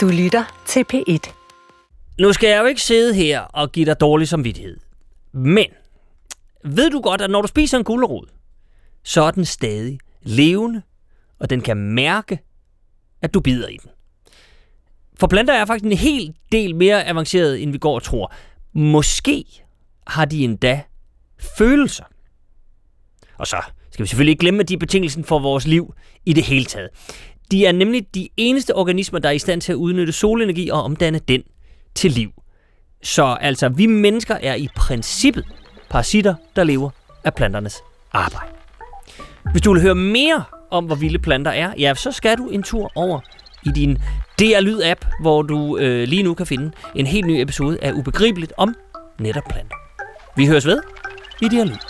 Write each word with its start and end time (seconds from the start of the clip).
Du 0.00 0.08
lytter 0.08 0.62
til 0.66 0.84
P1. 0.92 1.32
Nu 2.20 2.32
skal 2.32 2.48
jeg 2.48 2.60
jo 2.60 2.64
ikke 2.64 2.82
sidde 2.82 3.14
her 3.14 3.40
og 3.40 3.72
give 3.72 3.86
dig 3.86 4.00
dårlig 4.00 4.28
samvittighed. 4.28 4.76
Men 5.32 5.66
ved 6.64 6.90
du 6.90 7.00
godt, 7.00 7.20
at 7.20 7.30
når 7.30 7.42
du 7.42 7.48
spiser 7.48 7.78
en 7.78 7.84
gulerod, 7.84 8.26
så 9.04 9.22
er 9.22 9.30
den 9.30 9.44
stadig 9.44 9.98
levende, 10.22 10.82
og 11.38 11.50
den 11.50 11.60
kan 11.60 11.76
mærke, 11.76 12.38
at 13.22 13.34
du 13.34 13.40
bider 13.40 13.68
i 13.68 13.76
den. 13.76 13.90
For 15.18 15.26
planter 15.26 15.54
er 15.54 15.64
faktisk 15.64 15.84
en 15.84 15.92
hel 15.92 16.34
del 16.52 16.74
mere 16.74 17.06
avanceret, 17.06 17.62
end 17.62 17.72
vi 17.72 17.78
går 17.78 17.94
og 17.94 18.02
tror. 18.02 18.34
Måske 18.72 19.44
har 20.06 20.24
de 20.24 20.44
endda 20.44 20.82
følelser. 21.58 22.04
Og 23.38 23.46
så 23.46 23.62
skal 23.90 24.02
vi 24.02 24.08
selvfølgelig 24.08 24.32
ikke 24.32 24.40
glemme, 24.40 24.60
at 24.60 24.68
de 24.68 24.74
er 24.74 24.78
betingelsen 24.78 25.24
for 25.24 25.38
vores 25.38 25.66
liv 25.66 25.94
i 26.26 26.32
det 26.32 26.44
hele 26.44 26.64
taget. 26.64 26.90
De 27.50 27.66
er 27.66 27.72
nemlig 27.72 28.14
de 28.14 28.28
eneste 28.36 28.76
organismer, 28.76 29.18
der 29.18 29.28
er 29.28 29.32
i 29.32 29.38
stand 29.38 29.60
til 29.60 29.72
at 29.72 29.76
udnytte 29.76 30.12
solenergi 30.12 30.68
og 30.68 30.82
omdanne 30.82 31.18
den 31.18 31.42
til 31.94 32.10
liv. 32.10 32.30
Så 33.02 33.36
altså, 33.40 33.68
vi 33.68 33.86
mennesker 33.86 34.34
er 34.34 34.54
i 34.54 34.68
princippet 34.76 35.44
parasitter, 35.90 36.34
der 36.56 36.64
lever 36.64 36.90
af 37.24 37.34
planternes 37.34 37.82
arbejde. 38.12 38.52
Hvis 39.52 39.62
du 39.62 39.72
vil 39.72 39.82
høre 39.82 39.94
mere 39.94 40.44
om, 40.70 40.84
hvor 40.84 40.94
vilde 40.94 41.18
planter 41.18 41.50
er, 41.50 41.72
ja, 41.78 41.94
så 41.94 42.12
skal 42.12 42.38
du 42.38 42.48
en 42.48 42.62
tur 42.62 42.92
over 42.94 43.20
i 43.66 43.68
din 43.74 43.98
DR 44.38 44.60
Lyd-app, 44.60 45.06
hvor 45.20 45.42
du 45.42 45.78
øh, 45.78 46.08
lige 46.08 46.22
nu 46.22 46.34
kan 46.34 46.46
finde 46.46 46.72
en 46.94 47.06
helt 47.06 47.26
ny 47.26 47.40
episode 47.40 47.78
af 47.82 47.92
Ubegribeligt 47.92 48.52
om 48.56 48.74
netop 49.18 49.44
planter. 49.50 49.76
Vi 50.36 50.46
høres 50.46 50.66
ved 50.66 50.80
i 51.42 51.48
DR 51.48 51.64
Lyd. 51.64 51.89